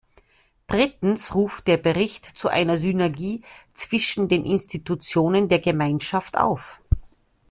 Drittens 0.65 1.35
ruft 1.35 1.67
der 1.67 1.77
Bericht 1.77 2.25
zu 2.35 2.49
einer 2.49 2.79
Synergie 2.79 3.43
zwischen 3.75 4.29
den 4.29 4.45
Institutionen 4.47 5.47
der 5.47 5.59
Gemeinschaft 5.59 6.37
auf. 6.39 6.81